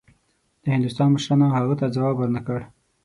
د 0.63 0.65
هندوستان 0.75 1.07
مشرانو 1.11 1.53
هغه 1.57 1.73
ته 1.79 1.85
ځواب 1.95 2.15
ورنه 2.17 2.41
کړ. 2.47 2.59